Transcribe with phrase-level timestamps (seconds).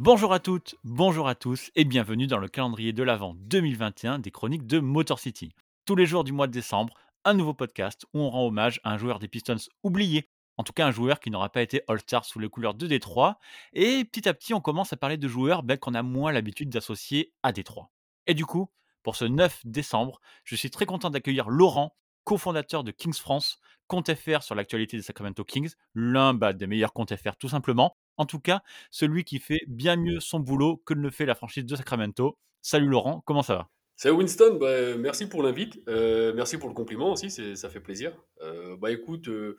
[0.00, 4.30] Bonjour à toutes, bonjour à tous et bienvenue dans le calendrier de l'Avent 2021 des
[4.30, 5.50] chroniques de Motor City.
[5.86, 6.94] Tous les jours du mois de décembre,
[7.24, 10.72] un nouveau podcast où on rend hommage à un joueur des Pistons oublié, en tout
[10.72, 13.40] cas un joueur qui n'aura pas été All-Star sous les couleurs de Détroit.
[13.72, 16.70] Et petit à petit, on commence à parler de joueurs ben, qu'on a moins l'habitude
[16.70, 17.90] d'associer à Détroit.
[18.28, 18.70] Et du coup,
[19.02, 21.96] pour ce 9 décembre, je suis très content d'accueillir Laurent,
[22.28, 26.92] cofondateur de Kings France, compte FR sur l'actualité des Sacramento Kings, l'un bah, des meilleurs
[26.92, 27.96] comptes FR tout simplement.
[28.18, 28.60] En tout cas,
[28.90, 32.36] celui qui fait bien mieux son boulot que ne le fait la franchise de Sacramento.
[32.60, 33.70] Salut Laurent, comment ça va?
[33.96, 38.12] Salut Winston, bah, merci pour l'invite, euh, merci pour le compliment aussi, ça fait plaisir.
[38.42, 39.56] Euh, bah écoute, euh,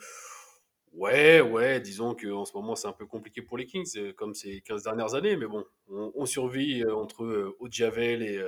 [0.94, 4.62] ouais, ouais, disons qu'en ce moment c'est un peu compliqué pour les Kings, comme ces
[4.62, 8.40] 15 dernières années, mais bon, on, survit entre eau de javel et,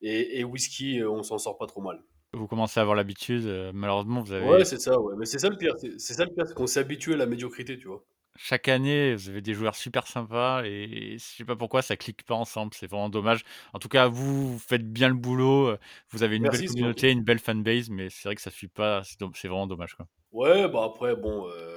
[0.00, 2.02] et, et whisky, on s'en sort pas trop mal.
[2.32, 4.46] Vous commencez à avoir l'habitude, malheureusement vous avez...
[4.46, 6.66] Ouais, c'est ça, ouais, mais c'est ça le pire, c'est ça le pire, c'est qu'on
[6.66, 8.04] s'est habitué à la médiocrité, tu vois
[8.40, 12.24] chaque année, vous avez des joueurs super sympas et je sais pas pourquoi ça clique
[12.24, 12.72] pas ensemble.
[12.72, 13.42] C'est vraiment dommage.
[13.74, 15.76] En tout cas, vous, faites bien le boulot.
[16.10, 19.02] Vous avez une belle communauté, une belle fanbase, mais c'est vrai que ça suit pas.
[19.04, 19.96] C'est vraiment dommage.
[19.96, 20.06] Quoi.
[20.30, 21.67] Ouais, bah après, bon, euh,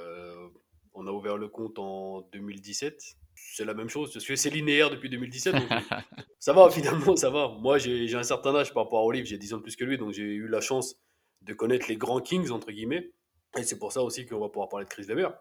[1.02, 3.16] on a ouvert le compte en 2017.
[3.34, 5.54] C'est la même chose, parce que c'est linéaire depuis 2017.
[5.54, 5.64] Donc
[6.38, 7.48] ça va, finalement, ça va.
[7.60, 9.84] Moi, j'ai un certain âge par rapport à Olive, j'ai 10 ans de plus que
[9.84, 10.96] lui, donc j'ai eu la chance
[11.42, 13.10] de connaître les grands Kings, entre guillemets.
[13.58, 15.34] Et c'est pour ça aussi qu'on va pouvoir parler de Chris Weber.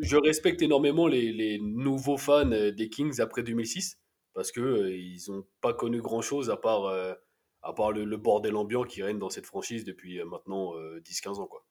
[0.00, 3.98] Je respecte énormément les, nouveaux fans euh, des Kings après 2006
[4.34, 7.14] parce que euh, ils n'ont pas connu grand chose à part, euh,
[7.62, 11.46] à part le, bordel ambiant qui règne dans cette franchise depuis maintenant 10-15 ans.
[11.46, 11.64] Quoi.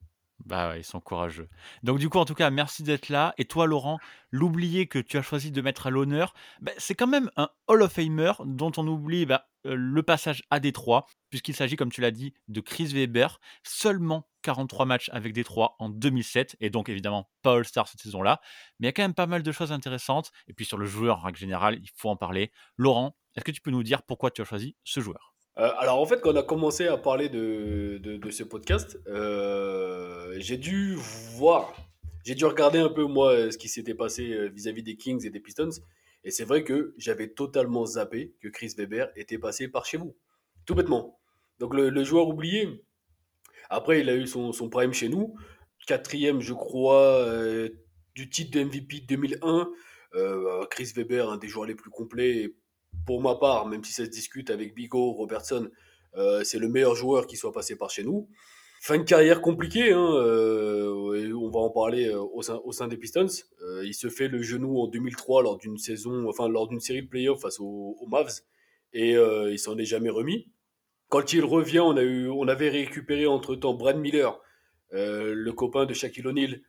[0.47, 1.49] Bah ils sont courageux.
[1.83, 3.33] Donc du coup, en tout cas, merci d'être là.
[3.37, 3.99] Et toi, Laurent,
[4.31, 7.81] l'oublié que tu as choisi de mettre à l'honneur, bah, c'est quand même un Hall
[7.81, 11.99] of Famer dont on oublie bah, euh, le passage à Détroit, puisqu'il s'agit, comme tu
[11.99, 13.41] l'as dit, de Chris Weber.
[13.63, 18.39] Seulement 43 matchs avec Détroit en 2007, et donc évidemment pas All-Star cette saison-là.
[18.79, 20.31] Mais il y a quand même pas mal de choses intéressantes.
[20.47, 22.53] Et puis sur le joueur, en règle générale, il faut en parler.
[22.77, 25.36] Laurent, est-ce que tu peux nous dire pourquoi tu as choisi ce joueur?
[25.59, 30.35] Euh, alors en fait, quand on a commencé à parler de, de, ce podcast, euh,
[30.37, 30.95] j'ai dû
[31.35, 31.73] voir,
[32.23, 35.31] j'ai dû regarder un peu moi ce qui s'était passé euh, vis-à-vis des Kings et
[35.31, 35.71] des Pistons.
[36.23, 40.15] Et c'est vrai que j'avais totalement zappé que Chris Weber était passé par chez vous.
[40.65, 41.19] Tout bêtement.
[41.59, 42.83] Donc le, joueur oublié,
[43.71, 45.35] après il a eu son, son, prime chez nous.
[45.87, 47.25] Quatrième, je crois,
[48.13, 49.69] du titre de MVP 2001.
[50.69, 52.53] Chris Weber, un des joueurs les plus complets
[53.05, 55.69] pour ma part, même si ça se discute avec Bigo, Robertson,
[56.15, 58.27] euh, c'est le meilleur joueur qui soit passé par chez nous.
[58.81, 63.27] Fin de carrière compliquée, hein, euh, on va en parler euh, au, sein, des Pistons.
[63.83, 67.07] il se fait le genou en 2003 lors d'une saison, enfin lors d'une série de
[67.07, 68.41] playoffs face aux, Mavs,
[68.93, 70.47] et il s'en est jamais remis.
[71.09, 74.39] Quand il revient, on, a eu, on avait récupéré entre-temps Brad Miller,
[74.91, 76.61] le copain de Shaquille O'Neal,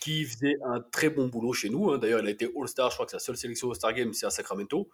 [0.00, 1.90] qui faisait un très bon boulot chez nous.
[1.90, 1.98] Hein.
[1.98, 4.30] D'ailleurs, il a été All-Star, je crois que sa seule sélection All-Star Game, c'est à
[4.30, 4.90] Sacramento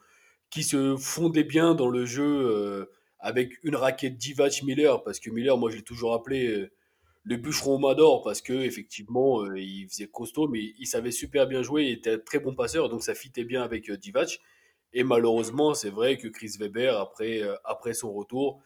[0.51, 2.87] qui se fondait bien dans le jeu euh,
[3.19, 6.71] avec une raquette Divac Miller, parce que Miller, moi je l'ai toujours appelé euh,
[7.23, 11.63] le bûcheron Mador, parce que effectivement euh, il faisait costaud, mais il savait super bien
[11.63, 14.41] jouer, il était un très bon passeur, donc ça fitait bien avec Divac.
[14.93, 18.61] Et malheureusement, c'est vrai que Chris Weber, après, après son retour,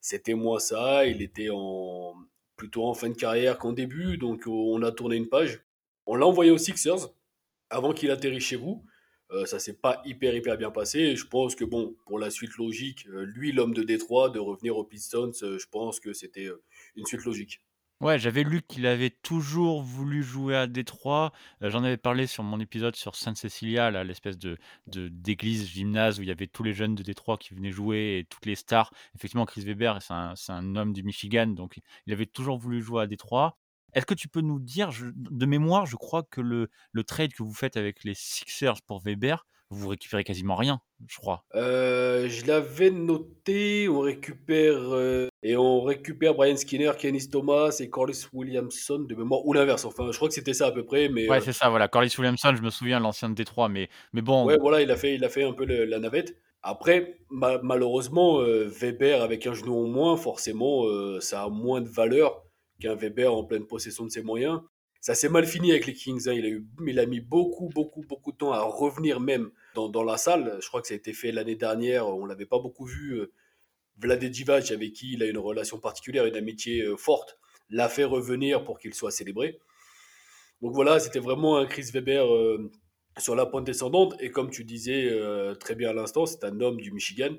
[0.00, 1.04] c'était moins ça.
[1.04, 2.14] Il était en,
[2.56, 4.16] plutôt en fin de carrière qu'en début.
[4.16, 5.60] Donc, on a tourné une page.
[6.06, 7.10] On l'a envoyé aux Sixers
[7.68, 8.84] avant qu'il atterrisse chez vous.
[9.32, 11.16] Euh, ça s'est pas hyper hyper bien passé.
[11.16, 14.76] je pense que bon, pour la suite logique, euh, lui, l'homme de Détroit, de revenir
[14.76, 16.48] aux Pistons, euh, je pense que c'était
[16.94, 17.60] une suite logique.
[18.02, 21.32] Ouais, j'avais lu qu'il avait toujours voulu jouer à Détroit.
[21.62, 26.28] J'en avais parlé sur mon épisode sur Sainte Cecilia, l'espèce de d'église gymnase où il
[26.28, 28.92] y avait tous les jeunes de Détroit qui venaient jouer et toutes les stars.
[29.14, 33.02] Effectivement, Chris Weber, c'est un, un, homme du Michigan, donc il avait toujours voulu jouer
[33.02, 33.56] à Détroit.
[33.96, 37.42] Est-ce que tu peux nous dire, de mémoire, je crois que le, le, trade que
[37.42, 41.44] vous faites avec les Sixers pour Weber, vous récupérez quasiment rien, je crois.
[41.54, 47.88] Euh, je l'avais noté, on récupère euh, et on récupère Brian Skinner, Kenny Thomas et
[47.88, 49.86] Corliss Williamson de mémoire ou l'inverse.
[49.86, 51.70] Enfin, je crois que c'était ça à peu près, mais ouais, euh c'est ça.
[51.70, 54.44] Voilà, Corliss Williamson, je me souviens l'ancien de Détroit, mais mais bon.
[54.44, 56.36] Ouais, voilà, il a fait il a fait un peu la navette.
[56.62, 60.84] Après, malheureusement, Weber avec un genou en moins, forcément,
[61.20, 62.45] ça a moins de valeur
[62.80, 64.60] qu'un Weber en pleine possession de ses moyens.
[65.00, 66.28] Ça s'est mal fini avec les Kings.
[66.28, 66.32] Hein.
[66.32, 69.88] Il, a eu, il a mis beaucoup, beaucoup, beaucoup de temps à revenir même dans,
[69.88, 70.58] dans la salle.
[70.60, 72.08] Je crois que ça a été fait l'année dernière.
[72.08, 73.12] On l'avait pas beaucoup vu.
[73.12, 73.32] Euh,
[73.98, 77.38] Vlade Divac, avec qui il a une relation particulière, une amitié euh, forte,
[77.70, 79.58] l'a fait revenir pour qu'il soit célébré.
[80.60, 82.70] Donc voilà, c'était vraiment un Chris Weber euh,
[83.16, 84.14] sur la pointe descendante.
[84.20, 85.10] Et comme tu disais
[85.60, 87.34] très bien à l'instant, c'est un homme du Michigan.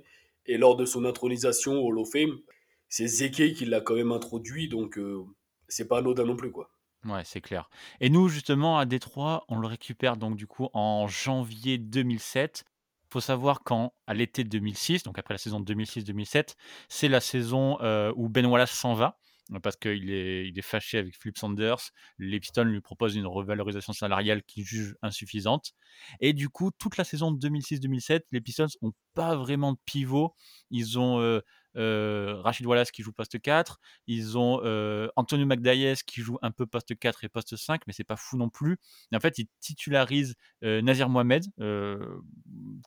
[0.45, 2.39] Et lors de son intronisation au Hall of Fame,
[2.89, 5.23] c'est Zeke qui l'a quand même introduit, donc euh,
[5.67, 6.69] c'est pas anodin non plus, quoi.
[7.05, 7.69] Ouais, c'est clair.
[8.01, 12.65] Et nous, justement, à Détroit, on le récupère donc du coup en janvier 2007.
[13.11, 16.55] faut savoir qu'en à l'été 2006, donc après la saison 2006-2007,
[16.89, 19.19] c'est la saison, heu, où Ben Wallace s'en va,
[19.63, 21.91] parce qu'il est il est fâché avec Flip Saunders.
[22.17, 25.73] Les Pistons lui proposent une revalorisation salariale qu'il juge insuffisante
[26.19, 30.33] et du coup, toute la saison 2006-2007, les Pistons ont pas vraiment de pivot.
[30.71, 31.41] Ils ont, heu,
[31.77, 36.65] Rachid Wallace qui joue poste 4, ils ont, heu, Antonio McDyess qui joue un peu
[36.65, 38.77] poste 4 et poste 5, mais c'est pas fou non plus
[39.11, 41.43] et en fait, ils titularisent, heu, Nazir Mohamed,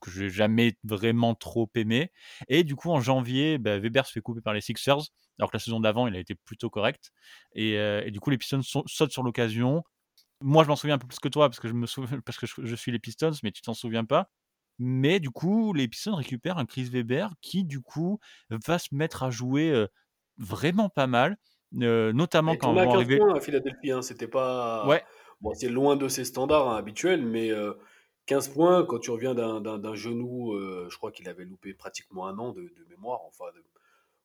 [0.00, 2.10] que j'ai jamais vraiment trop aimé
[2.48, 5.00] et du coup en janvier, bah, Weber se fait couper par les Sixers,
[5.38, 7.12] alors que la saison d'avant, il a été plutôt correct
[7.54, 9.82] et du coup les Pistons sau sautent sur l'occasion.
[10.42, 12.38] Moi, je m'en souviens un peu plus que toi parce que je me souviens parce
[12.38, 14.30] que je suis les Pistons, mais tu t'en souviens pas.
[14.82, 18.18] Mais du coup, les Pistons récupèrent un Chris Weber qui, du coup,
[18.48, 19.86] va se mettre à jouer,
[20.38, 21.36] vraiment pas mal,
[21.72, 25.04] notamment quand à vont 15 arriver points à Philadelphie, hein, c'était pas ouais,
[25.42, 27.76] bon, c'est loin de ses standards, hein, habituels, mais heu,
[28.24, 32.52] 15 points quand tu reviens d'un genou, je crois qu'il avait loupé pratiquement un an
[32.52, 33.62] de de mémoire, enfin de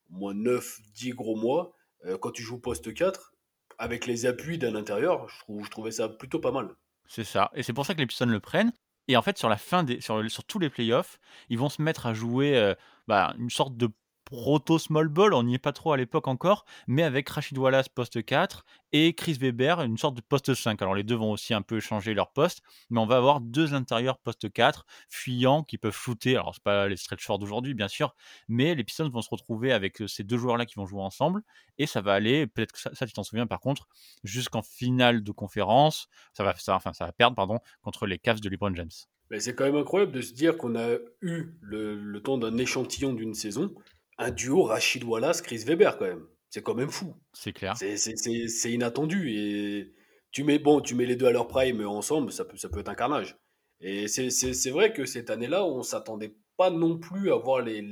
[0.09, 1.73] au moins 9-10 gros mois,
[2.21, 3.33] quand tu joues poste 4
[3.77, 6.69] avec les appuis d'un intérieur, je trouve je trouvais ça plutôt pas mal.
[7.07, 8.71] c'est ça et c'est pour ça que les Pistons le prennent
[9.07, 11.19] et en fait, sur la fin des sur sur tous les playoffs,
[11.49, 12.75] ils vont se mettre à jouer, heu,
[13.07, 13.89] bah, une sorte de
[14.25, 17.89] proto small ball, on n'y est pas trop à l'époque encore, mais avec Rachid Wallace
[17.89, 20.81] poste 4 et Chris Weber, une sorte de poste 5.
[20.81, 23.73] Alors les 2 vont aussi un peu changer leur poste, mais on va avoir 2
[23.75, 26.35] intérieurs poste 4 fuyants qui peuvent shooter.
[26.37, 28.15] Alors c'est pas les stretch forts d'aujourd'hui bien sûr,
[28.47, 31.41] mais les Pistons vont se retrouver avec, heu, ces 2 joueurs-là qui vont jouer ensemble
[31.77, 33.87] et ça va aller, peut-être que ça tu t'en souviens par contre,
[34.23, 36.07] jusqu'en finale de conférence.
[36.33, 38.89] Ça va ça ça va perdre pardon, contre les Cavs de LeBron James.
[39.31, 43.13] Mais c'est quand même incroyable de se dire qu'on a eu le temps d'un échantillon
[43.13, 43.73] d'une saison,
[44.17, 46.25] un duo Rachid Wallace-Chris Weber quand même.
[46.49, 47.13] C'est quand même fou.
[47.33, 47.75] C'est clair.
[47.77, 49.93] C'est c'est- c'est- c'est inattendu et
[50.31, 52.79] tu mets, bon, tu mets les deux à leur prime ensemble, ça peut, ça peut
[52.79, 53.37] être un carnage.
[53.81, 57.85] Et c'est vrai que cette année-là, on s'attendait pas non plus à voir les,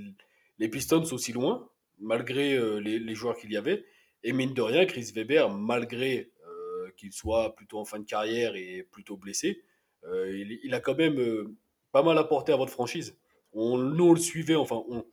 [0.60, 3.84] les Pistons aussi loin, malgré euh, les, les joueurs qu'il y avait.
[4.24, 8.56] Et mine de rien, Chris Weber, malgré euh, qu'il soit plutôt en fin de carrière
[8.56, 9.62] et plutôt blessé,
[10.06, 11.54] euh, il, il a quand même
[11.92, 13.18] pas mal apporté à votre franchise.
[13.52, 15.06] On, nous, on le suivait, enfin, on,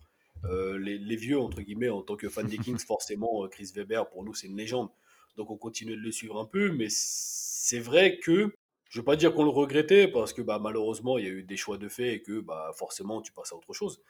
[0.45, 3.73] euh, les, les vieux, entre guillemets, en tant que fan des Kings, forcément, euh, Chris
[3.75, 4.91] Weber, pour nous, c'est une légende.
[5.37, 8.53] Donc on continue de le suivre un peu, mais c'est vrai que
[8.91, 11.31] je ne veux pas dire qu'on le regrettait parce que bah, malheureusement il y a
[11.31, 14.03] eu des choix de fait et que bah, forcément tu passes à autre chose.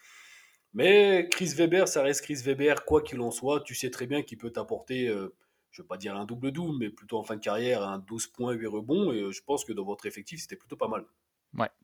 [0.72, 4.22] Mais Chris Weber, ça reste Chris Weber, quoi qu'il en soit, tu sais très bien
[4.22, 5.34] qu'il peut t'apporter, euh,
[5.70, 8.28] je ne veux pas dire un double-double, mais plutôt en fin de carrière un 12
[8.28, 9.12] points, 8 rebonds.
[9.12, 11.04] Et je pense que dans votre effectif, c'était plutôt pas mal.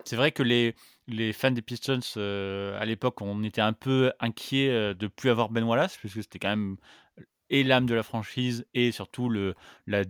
[0.05, 0.43] C'est vrai que
[1.09, 5.31] les fans des Pistons, heu, à l'époque, on était un peu inquiets, heu, de plus
[5.31, 6.77] avoir Ben Wallace, puisque c'était quand même
[7.51, 9.55] et l'âme de la franchise et surtout le
[9.87, 10.05] la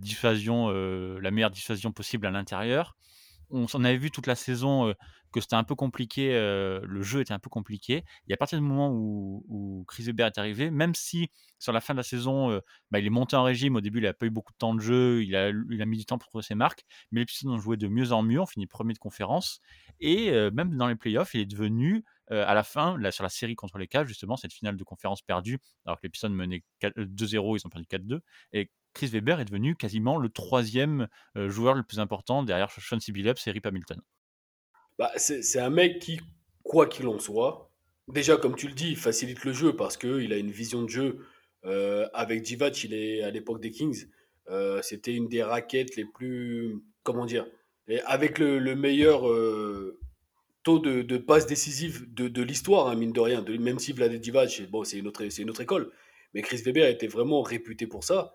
[0.71, 2.95] heu, la meilleure dissuasion possible à l'intérieur.
[3.49, 4.93] On s'en avait vu toute la saison,
[5.31, 8.03] que c'était un peu compliqué, le jeu était un peu compliqué.
[8.27, 11.29] Et à partir du moment où Chris Webber est arrivé, même si
[11.59, 12.61] sur la fin de la saison,
[12.91, 14.75] bah, il est monté en régime, au début, il a pas eu beaucoup de temps
[14.75, 15.51] de jeu, il a
[15.85, 18.23] mis du temps pour trouver ses marques, mais les Pistons ont joué de mieux en
[18.23, 19.59] mieux, on finit premier de conférence.
[19.99, 23.77] Et même dans les playoffs, il est devenu, à la fin, sur la série contre
[23.77, 27.05] les Cavs, justement, cette finale de conférence perdue, alors que les Pistons menaient quat heu,
[27.05, 28.19] 2-0, ils ont perdu 4-2
[28.53, 32.97] et Chris Webber est devenu quasiment le troisième e joueur le plus important derrière Sean.
[33.07, 34.01] Billups et Rip Hamilton.
[34.97, 36.19] Bah, c'est un mec qui,
[36.63, 37.71] quoi qu'il en soit,
[38.07, 41.19] déjà comme tu le dis, facilite le jeu parce qu'il a une vision de jeu.
[41.65, 44.05] euh, avec Divac, il est à l'époque des Kings,
[44.49, 47.45] euh, c'était une des raquettes les plus, comment dire,
[48.05, 49.99] avec le, le meilleur euh,
[50.63, 53.45] taux de, de passes décisives de, l'histoire, hein, mine de rien.
[53.59, 55.91] Même si Vlade Divac, bon, c'est une une autre école,
[56.33, 58.33] mais Chris Weber était vraiment réputé pour ça.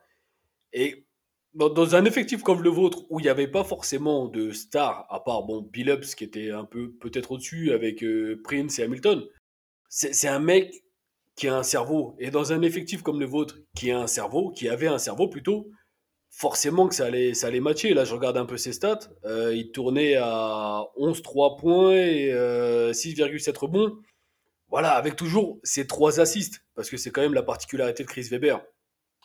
[0.73, 1.07] Et
[1.55, 5.21] dans, un effectif comme le vôtre, où il n'y avait pas forcément de stars, à
[5.21, 9.25] part bon, Billups qui était un peu peut-être au-dessus avec euh, Prince et Hamilton,
[9.89, 10.85] c'est un mec
[11.37, 12.17] qui a un cerveau.
[12.19, 15.29] Et dans un effectif comme le vôtre, qui a un cerveau, qui avait un cerveau
[15.29, 15.71] plutôt,
[16.31, 17.93] forcément que ça allait, ça allait matcher.
[17.93, 19.11] Là, je regarde un peu ses stats.
[19.25, 23.99] Euh, il tournait à 11-3 points et euh, 6,7 rebonds.
[24.69, 26.65] Voilà, avec toujours ces trois assists.
[26.75, 28.63] Parce que c'est quand même la particularité de Chris Weber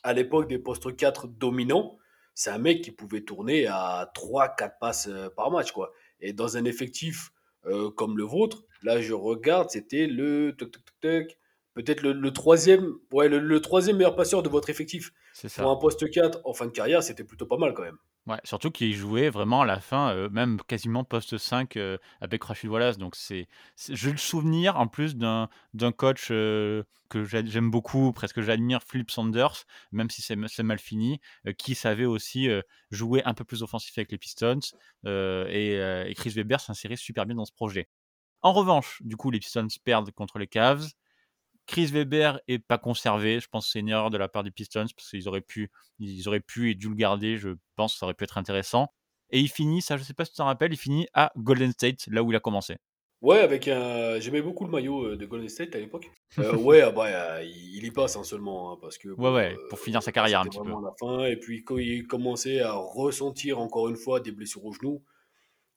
[0.04, 1.98] à l'époque des postes 4 dominants,
[2.34, 5.72] c'est un mec qui pouvait tourner à trois quatre passes euh, par match.
[5.72, 5.92] quoi.
[6.20, 7.32] Et dans un effectif
[7.66, 10.56] euh, comme le vôtre, là je regarde, c'était le
[11.74, 15.12] peut-être le, le troisième, ouais, le, le troisième meilleur passeur de votre effectif.
[15.64, 17.98] Pour un poste 4 en fin de carrière, c'était plutôt pas mal quand même.
[18.28, 22.44] Ouais, surtout qu'il jouait vraiment à la fin, heu, même quasiment poste 5, heu, avec
[22.44, 23.48] Rachid Wallace donc c'est
[23.90, 28.84] j'ai le souvenir en plus d'un d'un coach, heu, que j'a j'aime beaucoup, presque j'admire,
[28.84, 31.22] Flip Saunders, même si c'est c'est mal fini,
[31.58, 32.50] qui savait aussi,
[32.92, 34.60] jouer un peu plus offensif avec les Pistons,
[35.06, 35.76] et
[36.08, 37.88] et Chris Webber s'insérait super bien dans ce projet.
[38.42, 40.88] En revanche, du coup, les Pistons perdent contre les Cavs.
[41.68, 43.40] Chris Weber est pas conservé.
[43.40, 45.70] Je pense que c'est une erreur de la part des Pistons parce qu'ils auraient pu,
[46.00, 47.38] ils auraient pu et dû le garder.
[47.38, 48.88] Je pense que ça aurait pu être intéressant.
[49.30, 51.72] Et il finit, ça je sais pas si tu t'en rappelles, il finit à Golden
[51.72, 52.78] State, là où il a commencé.
[53.22, 54.20] Ouais, avec un.
[54.20, 56.10] J'aimais beaucoup le maillot euh, de Golden State à l'époque.
[56.38, 59.10] Euh, ouais, ah bah, il y passe hein, seulement, hein, parce que.
[59.10, 60.70] Ouais, ouais, euh, pour finir sa carrière un petit peu.
[60.70, 61.26] la fin.
[61.26, 65.04] Et puis, quand il commençait à ressentir encore une fois des blessures au genou,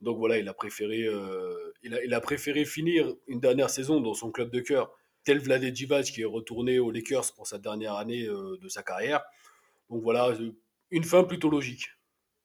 [0.03, 4.01] donc voilà, il a préféré, euh, il a, il a préféré finir une dernière saison
[4.01, 4.93] dans son club de cœur,
[5.25, 8.83] tel Vlade Divac qui est retourné aux Lakers pour sa dernière année euh, de sa
[8.83, 9.23] carrière.
[9.89, 10.53] Donc voilà, euh,
[10.91, 11.89] une fin plutôt logique.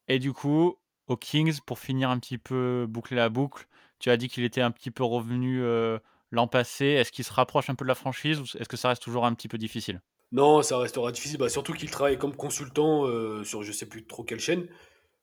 [0.07, 0.77] Et du coup,
[1.07, 3.67] aux Kings, pour finir un petit peu, boucler la boucle,
[3.99, 5.97] tu as dit qu'il était un petit peu revenu euh,
[6.31, 6.85] l'an passé.
[6.85, 9.25] Est-ce qu'il se rapproche un peu de la franchise ou est-ce que ça reste toujours
[9.25, 10.01] un petit peu difficile?
[10.31, 14.05] Non, ça restera difficile, bah, surtout qu'il travaille comme consultant euh, sur je sais plus
[14.05, 14.67] trop quelle chaîne.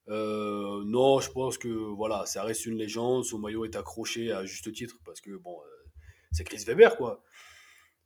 [0.08, 3.24] Euh, non, je pense que voilà, ça reste une légende.
[3.24, 5.58] Son maillot est accroché à juste titre parce que bon,
[6.32, 7.22] c'est Chris Weber quoi.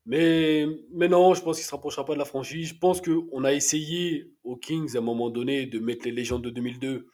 [0.06, 2.68] Mais, mais non, je pense qu'il se rapprochera pas de la franchise.
[2.68, 6.42] Je pense qu'on a essayé aux Kings à un moment donné de mettre les légendes
[6.42, 7.09] de 2002,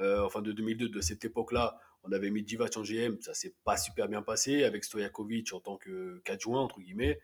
[0.00, 1.78] euh, enfin de 2002, de cette époque-là.
[2.02, 5.60] On avait mis Divac en GM, ça s'est pas super bien passé avec Stojakovic en
[5.60, 5.78] tant
[6.24, 7.20] qu'adjoint entre guillemets.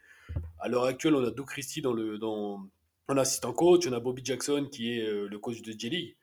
[0.61, 2.65] À l'heure actuelle, on a Doug Christie dans le dans
[3.09, 6.17] en assistant coach, on a Bobby Jackson qui est euh, le coach de Jelly.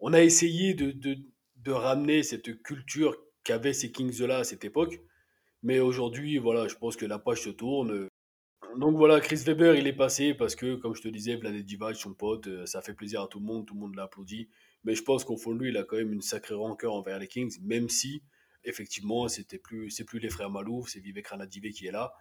[0.00, 1.16] On a essayé de, de,
[1.56, 5.00] de ramener cette culture qu'avaient ces Kings-là à cette époque,
[5.64, 8.06] mais aujourd'hui, voilà, je pense que la page se tourne.
[8.76, 11.96] Donc voilà, Chris Weber, il est passé parce que, comme je te disais, Vlade Divac,
[11.96, 14.50] son pote, euh, ça fait plaisir à tout le monde, tout le monde l'a applaudi.
[14.84, 17.18] Mais je pense qu'au fond de lui, il a quand même une sacrée rancœur envers
[17.18, 18.22] les Kings, même si,
[18.64, 22.12] effectivement, c'était plus, c'est plus les frères Malouf, c'est Vivek Ranadivé qui est là.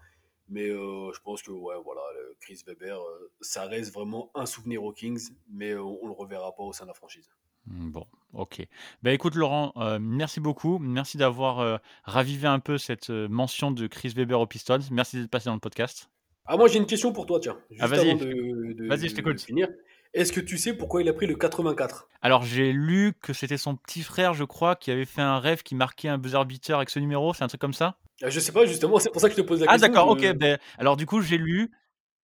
[0.48, 2.02] Mais euh, je pense que, voilà,
[2.40, 6.56] Chris Weber, euh, ça reste vraiment un souvenir aux Kings, mais on, on le reverra
[6.56, 7.30] pas au sein de la franchise.
[7.68, 8.66] Hmm, Bon, ok.
[9.04, 10.80] Bah écoute Laurent, euh, merci beaucoup.
[10.80, 14.80] Merci d'avoir euh, ravivé un peu cette euh, mention de Chris Weber aux Pistons.
[14.92, 16.10] Merci d'être passé dans le podcast.
[16.46, 19.04] Ah, moi j'ai une question pour toi, tiens, Ah avant vas-y, de, de- vas-y, je
[19.04, 19.42] de- de t'écoute.
[19.42, 19.70] finir.
[20.14, 22.10] Est-ce que tu sais pourquoi il a pris le 84?
[22.22, 25.64] Alors j'ai lu que c'était son petit frère, je crois, qui avait fait un rêve
[25.64, 27.98] qui marquait un buzzer beater avec ce numéro, c'est un truc comme ça?
[28.22, 29.88] Ah, Je sais pas, justement, c'est pour ça que je te pose la Ah question.
[29.88, 30.22] d'accord, ok.
[30.22, 30.32] Je...
[30.34, 31.72] Ben, alors du coup j'ai lu,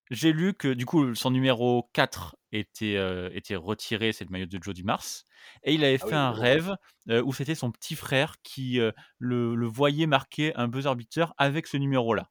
[0.10, 4.46] j'ai lu que du coup son numéro 4 était, euh, était retiré, c'est le maillot
[4.48, 5.04] de Joe Dumars,
[5.64, 6.76] et il avait Ah fait oui, un rêve
[7.10, 11.34] euh, où c'était son petit frère qui euh, le, le voyait marquer un buzzer beater
[11.38, 12.30] avec ce numéro-là.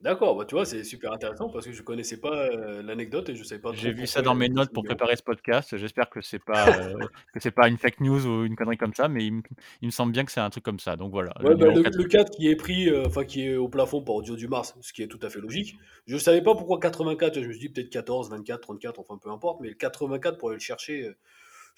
[0.00, 3.34] D'accord, bah tu vois, c'est super intéressant parce que je connaissais pas euh, l'anecdote et
[3.34, 5.76] je savais pas J'ai trop vu ça pourquoi dans mes notes pour préparer ce podcast.
[5.76, 6.94] J'espère que c'est pas euh,
[7.34, 9.42] que c'est pas une fake news ou une connerie comme ça, mais il, me
[9.82, 10.94] il me semble bien que c'est un truc comme ça.
[10.94, 11.96] Donc voilà, le bah, numéro le, 4.
[11.96, 14.76] le 4 qui est pris, euh, enfin qui est au plafond par Audio du Mars,
[14.80, 15.76] ce qui est tout à fait logique.
[16.06, 19.30] Je savais pas pourquoi 84, je me suis dit peut-être 14, 24, 34, enfin peu
[19.30, 21.16] importe, mais le 84 pour aller le chercher, euh,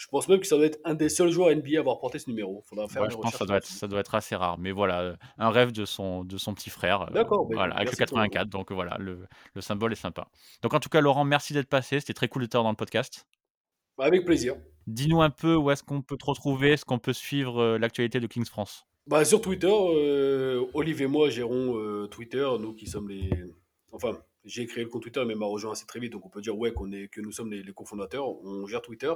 [0.00, 2.18] je pense même que ça doit être un des seuls joueurs NBA à avoir porté
[2.18, 2.62] ce numéro.
[2.66, 3.78] Faudra faire Ouais, mes je pense que ça doit être là-dessus.
[3.78, 4.56] ça doit être assez rare.
[4.58, 7.74] Mais voilà, euh, un rêve de son de son petit frère, euh, D'accord, bah voilà,
[7.76, 8.30] avec le merci pour l'info.
[8.30, 8.48] 84.
[8.48, 10.28] Donc voilà, le, le symbole est sympa.
[10.62, 12.00] Donc en tout cas, Laurent, merci d'être passé.
[12.00, 13.26] C'était très cool de t'avoir dans le podcast.
[13.98, 14.56] Avec plaisir.
[14.86, 18.20] Dis-nous un peu où est-ce qu'on peut te retrouver, est-ce qu'on peut suivre euh, l'actualité
[18.20, 18.86] de Kings France?
[19.06, 23.28] Bah, sur Twitter, euh, Olive et moi gérons euh, Twitter, nous qui sommes les.
[23.92, 26.40] Enfin, j'ai créé le compte Twitter, mais m'a rejoint assez très vite, donc on peut
[26.40, 28.26] dire ouais qu'on est que nous sommes les, cofondateurs.
[28.44, 29.12] On gère Twitter.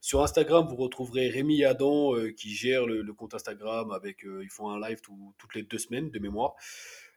[0.00, 4.24] Sur Instagram, vous retrouverez Rémi Adam euh, qui gère le, compte Instagram avec.
[4.24, 6.54] euh, ils font un live tout- toutes les deux semaines de mémoire.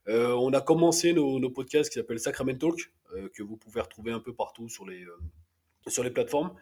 [0.08, 2.92] Euh, on a commencé nos, podcasts qui s'appellent Sacrament Talk,
[3.34, 5.04] que vous pouvez retrouver un peu partout sur les,
[5.88, 6.54] sur les plateformes.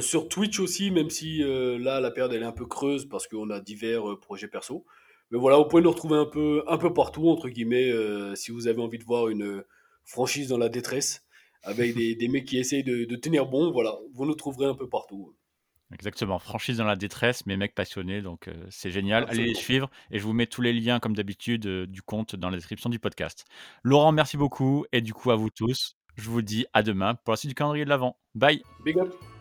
[0.00, 3.50] Sur Twitch aussi, même si là la période elle est un peu creuse parce qu'on
[3.50, 4.84] a divers projets perso.
[5.30, 7.92] Mais voilà, vous pouvez nous retrouver un peu, un peu partout, entre guillemets,
[8.36, 9.64] si vous avez envie de voir une
[10.06, 11.24] franchise dans la détresse,
[11.62, 14.74] avec des, des mecs qui essayent de, de tenir bon, voilà, vous nous trouverez un
[14.74, 15.36] peu partout.
[15.92, 19.26] Exactement, franchise dans la détresse, mais mecs passionnés, donc euh, c'est génial.
[19.28, 22.34] Allez les suivre et je vous mets tous les liens, comme d'habitude, euh, du compte
[22.34, 23.44] dans la description du podcast.
[23.84, 27.32] Laurent, merci beaucoup et du coup à vous tous, je vous dis à demain pour
[27.32, 28.18] la suite du calendrier de l'Avent.
[28.34, 29.35] Bye Big up!